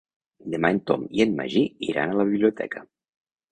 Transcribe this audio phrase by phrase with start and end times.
[0.53, 2.85] Demà en Tom i en Magí iran a la biblioteca.